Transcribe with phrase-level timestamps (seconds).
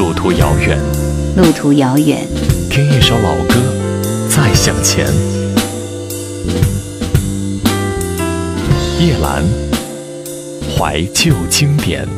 [0.00, 0.78] 路途遥远，
[1.36, 2.26] 路途遥远，
[2.70, 3.54] 听一首老歌，
[4.30, 5.06] 再向前。
[8.98, 9.44] 夜兰，
[10.74, 12.08] 怀旧经典。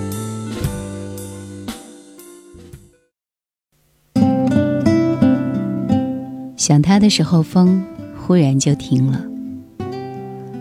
[6.57, 7.83] 想他的时候，风
[8.17, 9.25] 忽然就停了，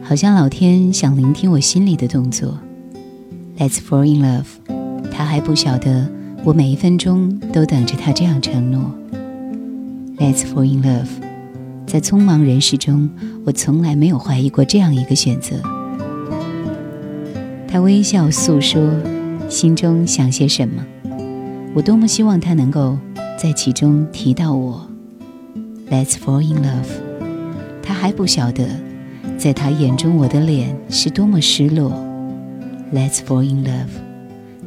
[0.01, 2.57] 好像老天想聆听我心里的动作。
[3.59, 6.09] Let's fall in love，他还不晓得，
[6.43, 8.91] 我每一分钟都等着他这样承诺。
[10.17, 11.07] Let's fall in love，
[11.85, 13.09] 在匆忙人世中，
[13.45, 15.57] 我从来没有怀疑过这样一个选择。
[17.67, 18.81] 他微笑诉说，
[19.49, 20.83] 心中想些什么，
[21.75, 22.97] 我多么希望他能够
[23.37, 24.87] 在其中提到我。
[25.91, 26.89] Let's fall in love。
[27.83, 28.67] 他还不晓得，
[29.37, 31.91] 在他眼中我的脸是多么失落。
[32.91, 33.89] Let's fall in love。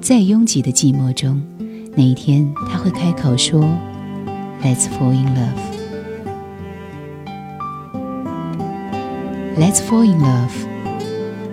[0.01, 1.43] 在拥挤的寂寞中，
[1.97, 3.61] 哪一天他会开口说
[4.63, 5.61] ：Let's fall in love。
[9.57, 10.51] Let's fall in love。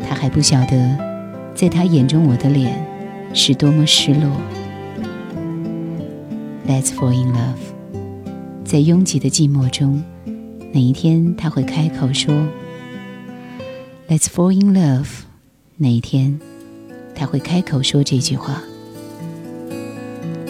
[0.10, 0.98] 他还不晓得，
[1.54, 2.84] 在他眼中我的脸
[3.36, 4.32] 是多么失落。
[6.68, 7.60] Let's fall in love。
[8.66, 10.04] 在拥挤的寂寞中，
[10.74, 12.34] 哪一天他会开口说
[14.10, 15.08] ：“Let's fall in love。”
[15.78, 16.40] 哪一天
[17.14, 18.64] 他会开口说这句话？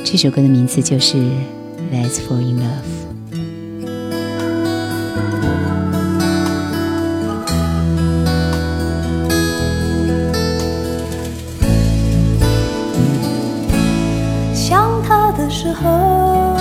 [0.03, 1.17] 这首歌的名字就是
[1.91, 2.63] 《Let's fall in love》。
[14.53, 16.51] 想他的时候。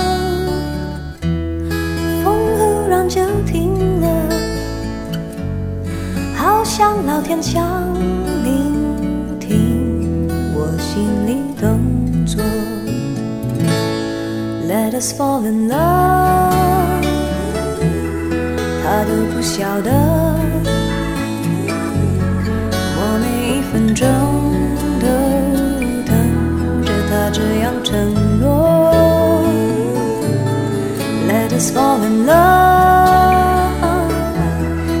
[2.23, 4.07] 风忽然就停了，
[6.35, 7.61] 好像老天想
[15.01, 17.01] us fall in love，
[18.83, 19.89] 他都不晓得，
[22.97, 23.25] 我每
[23.57, 24.07] 一分钟
[24.99, 25.07] 都
[26.05, 26.13] 等
[26.85, 27.89] 着他这样承
[28.39, 29.43] 诺
[31.27, 33.71] ，Let us fall in love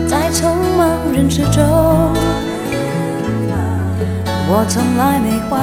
[0.07, 0.81] 在匆忙。
[1.13, 1.61] 人世中，
[4.49, 5.55] 我从来没怀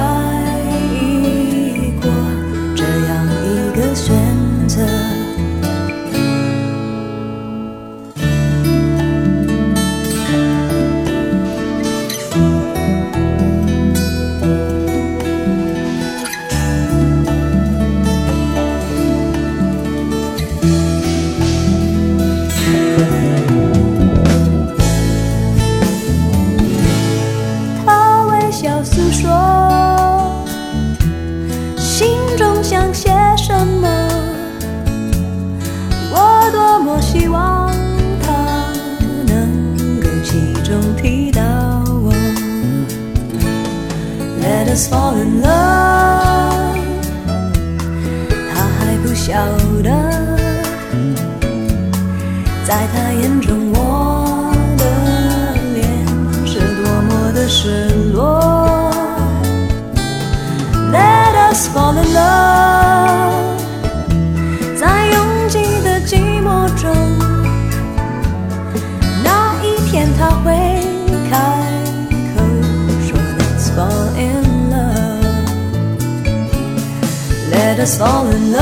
[77.79, 78.59] Let us fall in love，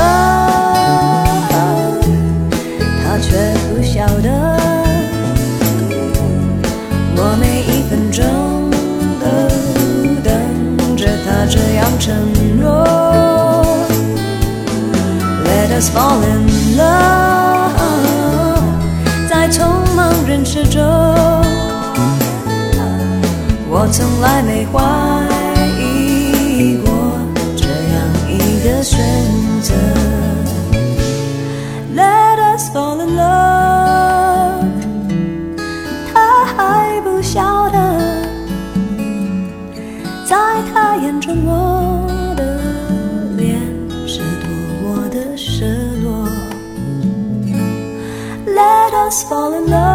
[3.03, 3.33] 他却
[3.67, 4.29] 不晓得，
[7.15, 8.23] 我每一分钟
[9.19, 9.25] 都
[10.21, 12.13] 等着他这样承
[12.59, 12.85] 诺。
[15.45, 16.47] Let us fall in
[16.77, 17.73] love，
[19.27, 20.79] 在匆忙人世中，
[23.67, 25.16] 我从来没怀。
[49.07, 49.86] Us fall in love，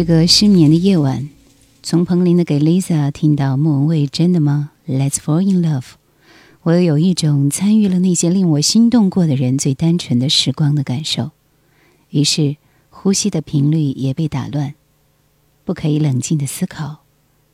[0.00, 1.28] 这个失眠的夜晚，
[1.82, 5.84] 从彭羚的《给 Lisa》听到莫文蔚《真的吗》，Let's fall in love，
[6.62, 11.32] 我又有一种参与了那些令我心动过的人最单纯的时光的感受。
[12.08, 12.56] 于是，
[12.88, 14.72] 呼吸的频率也被打乱，
[15.66, 17.00] 不可以冷静的思考，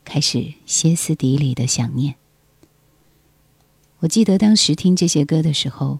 [0.05, 2.15] 开始歇斯底里的想念。
[3.99, 5.99] 我记得当时听这些歌的时候，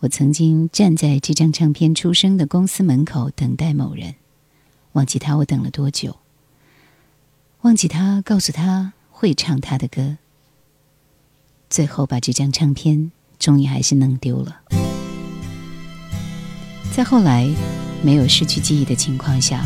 [0.00, 4.16] 我曾经站在这张唱片出生的公司门口等待某人。
[4.96, 6.16] 忘记他，我等了多久？
[7.60, 10.16] 忘记他，告诉他会唱他的歌。
[11.68, 14.62] 最后把这张唱片终于还是弄丢了。
[16.94, 17.46] 在后来
[18.02, 19.62] 没有失去记忆的情况下，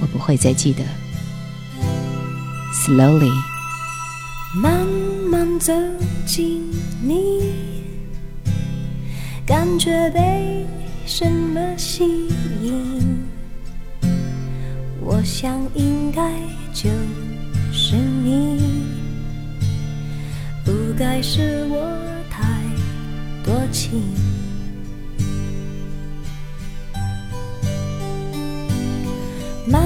[0.00, 0.82] 我不会再记得。
[2.72, 3.38] Slowly，
[4.54, 4.86] 慢
[5.30, 5.74] 慢走
[6.24, 6.70] 近
[7.02, 7.52] 你，
[9.44, 10.66] 感觉被
[11.04, 12.28] 什么吸
[12.62, 12.97] 引。
[15.10, 16.34] 我想应该
[16.74, 16.90] 就
[17.72, 18.60] 是你，
[20.66, 21.80] 不该是我
[22.28, 22.44] 太
[23.42, 24.02] 多情。
[29.66, 29.82] 慢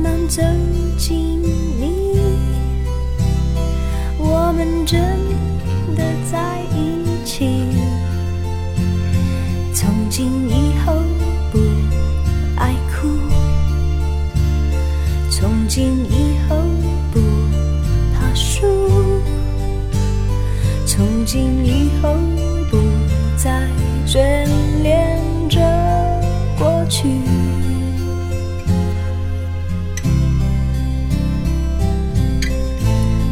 [0.00, 0.40] 慢走
[0.96, 2.20] 近你，
[4.18, 5.00] 我们真
[5.96, 7.66] 的在一起。
[9.74, 10.69] 从今以
[21.32, 22.12] 今以后
[22.72, 22.76] 不
[23.36, 23.62] 再
[24.04, 24.48] 眷
[24.82, 25.16] 恋
[25.48, 25.60] 着
[26.58, 27.06] 过去，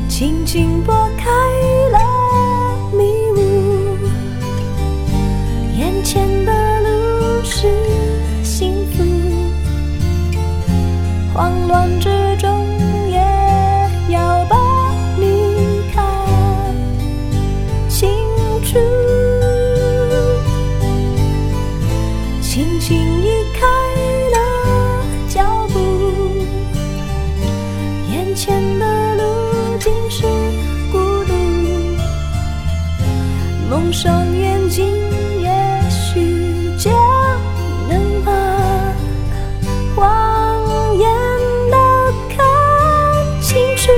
[0.09, 1.29] 轻轻拨开
[1.91, 1.99] 了
[2.93, 3.03] 迷
[3.37, 3.99] 雾，
[5.77, 6.53] 眼前的
[6.83, 7.67] 路是
[8.44, 9.03] 幸福，
[11.35, 11.88] 慌乱
[34.00, 34.87] 双眼睛
[35.43, 36.89] 也许就
[37.89, 38.95] 能把
[39.97, 41.05] 谎言
[41.69, 41.77] 的
[42.29, 43.91] 看清楚。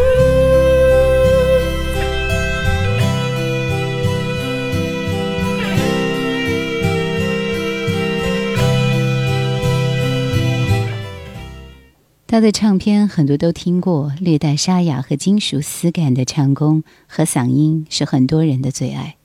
[12.27, 19.20] 他的唱片很多都听过，略带沙哑和金属丝感的唱功和嗓音是很多人的最爱。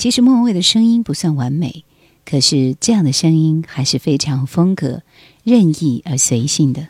[0.00, 1.84] 其实莫文蔚的声音不算完美，
[2.24, 5.02] 可是这样的声音还是非常风格、
[5.44, 6.88] 任意而随性的。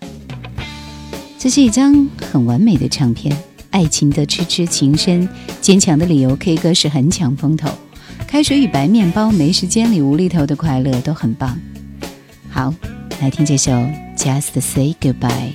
[1.37, 3.37] 这是一张很完美的唱片，
[3.71, 5.29] 爱情的痴痴情深，
[5.61, 7.69] 坚强的理由 K 歌是很抢风头，
[8.29, 11.59] 开水与白面包，没时间里无厘头的快乐都很棒。
[12.49, 12.73] 好。
[13.21, 13.73] 来听这首
[14.17, 15.53] 《Just Say Goodbye》。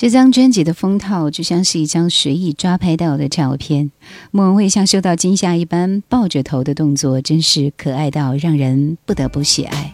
[0.00, 3.90] 这张专辑的封套就像是一张随意抓拍到的照片，
[4.30, 9.92] 莫文蔚像受到惊吓一般抱着头的动作，真是可爱到让人不得不喜爱。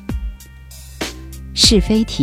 [1.54, 2.22] 是非题。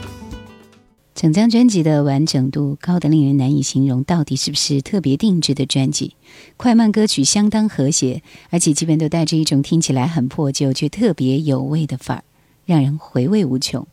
[1.13, 6.15] 整张专辑的完整度高得令人难以形容，到底是不是特别定制的专辑？
[6.55, 12.23] 快慢歌曲相当和谐，而且基本都带着一种听起来很破旧却特别有味的范儿，
[12.65, 13.85] 让人回味无穷。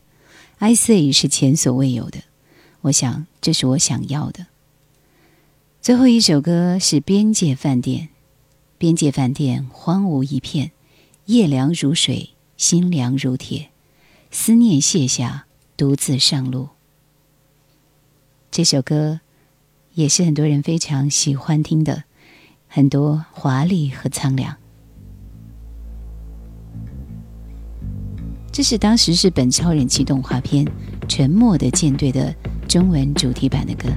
[0.59, 2.19] I say 是前所未有的，
[2.81, 4.47] 我想这是我想要的。
[5.81, 8.03] 最后一首歌是《边界饭店》，
[8.77, 10.71] 边界饭店荒芜一片，
[11.25, 13.69] 夜凉如水，心凉如铁，
[14.31, 15.45] 思念卸下，
[15.77, 16.69] 独自上路。
[18.51, 19.19] 这首歌
[19.93, 22.03] 也是很多人非常喜欢听的，
[22.67, 24.55] 很多华丽和苍凉。
[28.51, 30.65] 这是当时日本超人气动画片
[31.07, 32.35] 《沉默的舰队》的
[32.67, 33.87] 中文主题版的歌。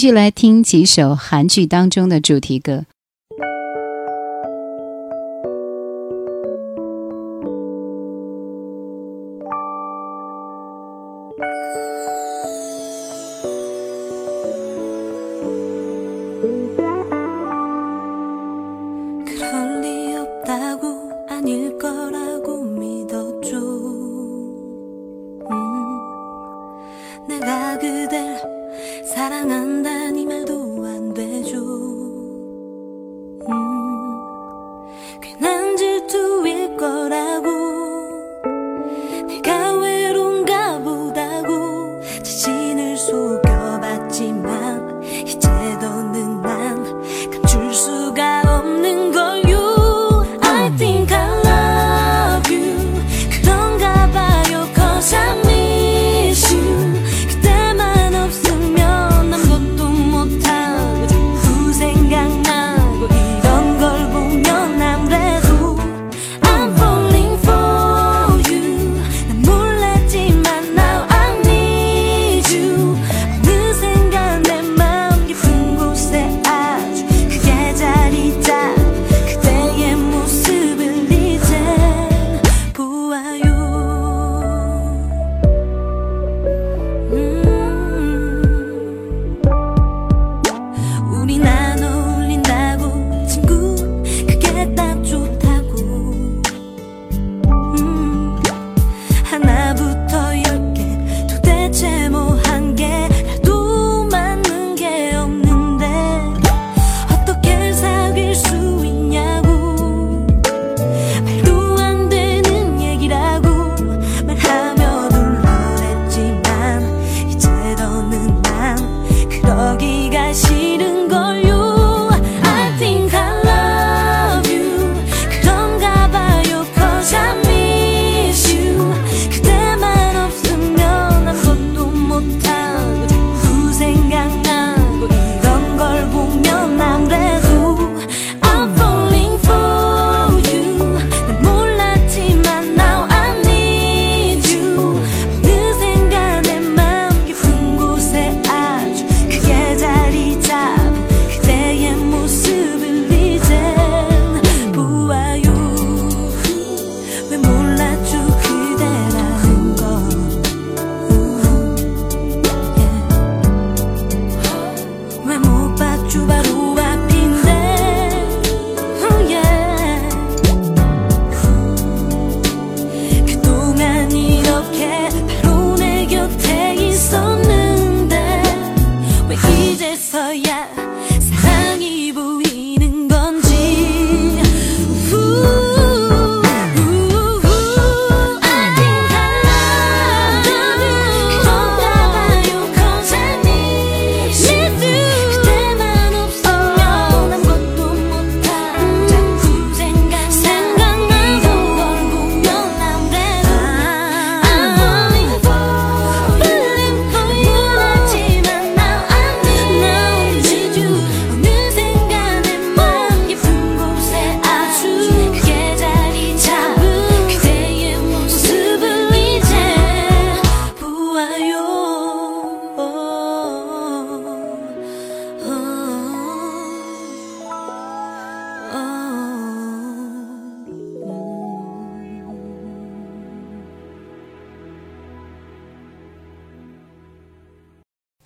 [0.00, 2.86] 继续来听几首韩剧当中的主题歌。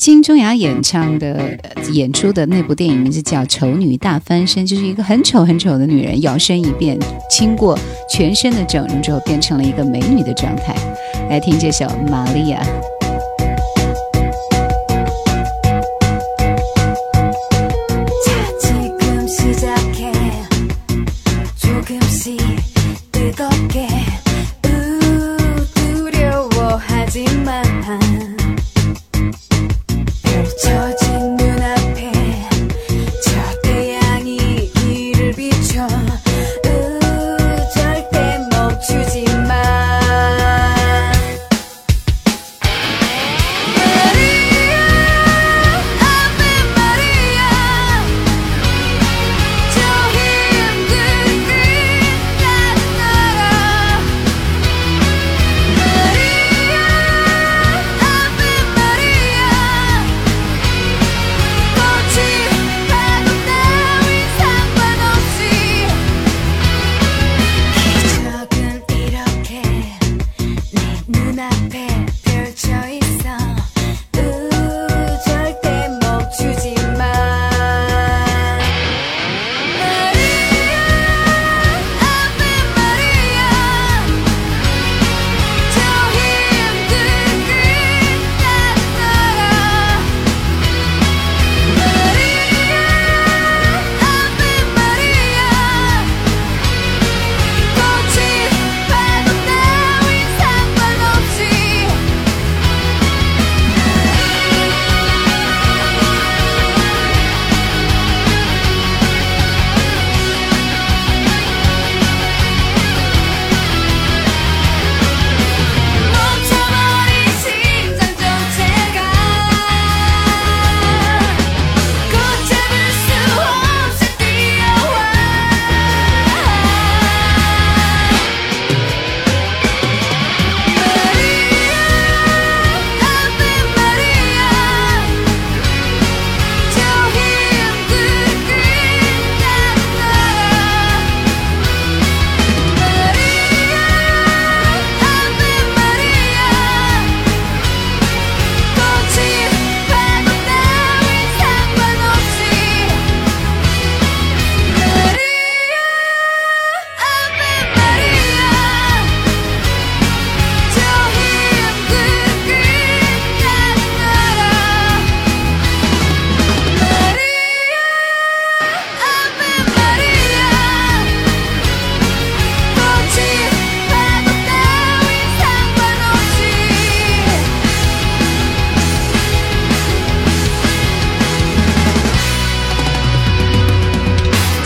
[0.04, 6.98] 金钟雅演唱的、呃、演出的那部电影名字叫《丑女大翻身》，就是一个很丑很丑的女人摇身一变，
[7.30, 7.74] 经过
[8.06, 10.76] 全身的整容之后，变成了一个美女的状态。
[11.30, 12.62] 来听这首《玛利亚》。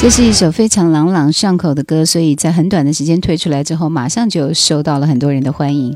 [0.00, 5.92] 这是一首非常朗朗上口的歌，所以在很短的时间推出来之后，马上就受到了很多人的欢迎。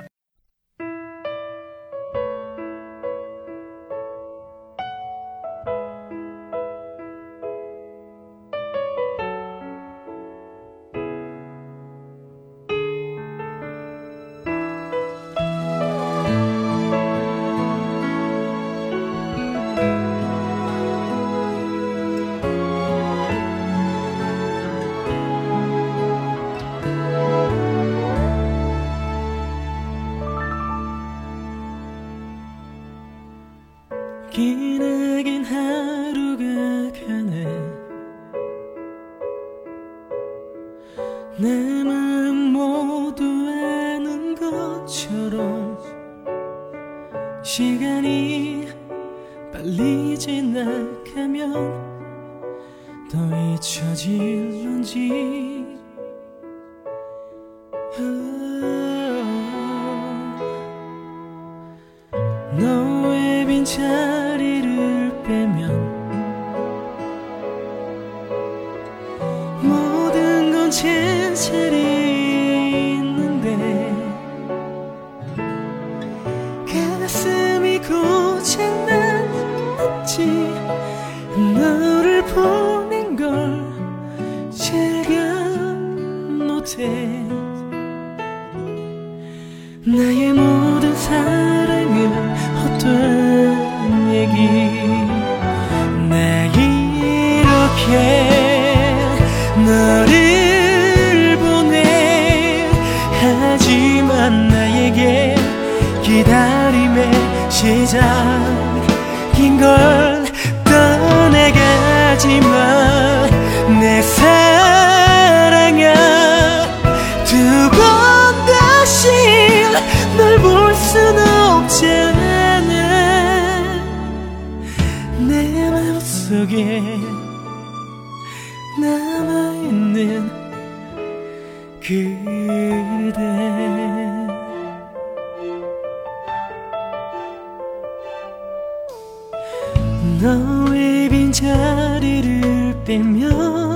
[140.23, 143.72] 너의 빈자리를 빼면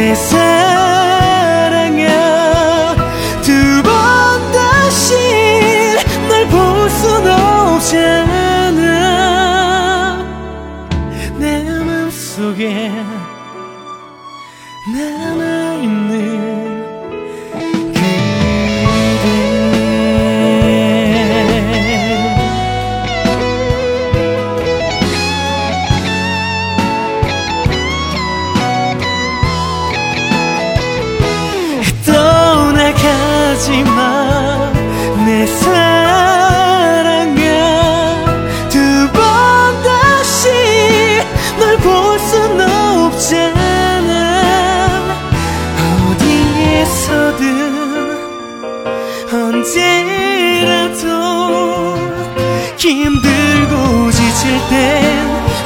[0.00, 0.69] 세상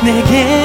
[0.04, 0.63] 내게